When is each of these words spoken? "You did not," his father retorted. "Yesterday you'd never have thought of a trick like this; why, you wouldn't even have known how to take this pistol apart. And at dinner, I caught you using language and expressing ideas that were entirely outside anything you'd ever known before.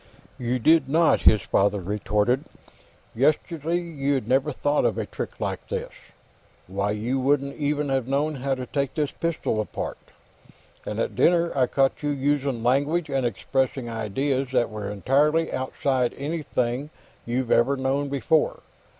"You 0.39 0.57
did 0.57 0.89
not," 0.89 1.21
his 1.21 1.43
father 1.43 1.79
retorted. 1.79 2.45
"Yesterday 3.13 3.77
you'd 3.77 4.27
never 4.27 4.49
have 4.49 4.55
thought 4.55 4.83
of 4.83 4.97
a 4.97 5.05
trick 5.05 5.39
like 5.39 5.67
this; 5.67 5.91
why, 6.65 6.89
you 6.89 7.19
wouldn't 7.19 7.57
even 7.57 7.89
have 7.89 8.07
known 8.07 8.33
how 8.37 8.55
to 8.55 8.65
take 8.65 8.95
this 8.95 9.11
pistol 9.11 9.61
apart. 9.61 9.99
And 10.87 10.97
at 10.99 11.15
dinner, 11.15 11.55
I 11.55 11.67
caught 11.67 12.01
you 12.01 12.09
using 12.09 12.63
language 12.63 13.11
and 13.11 13.27
expressing 13.27 13.91
ideas 13.91 14.47
that 14.53 14.71
were 14.71 14.89
entirely 14.89 15.53
outside 15.53 16.15
anything 16.17 16.89
you'd 17.27 17.51
ever 17.51 17.77
known 17.77 18.09
before. 18.09 18.61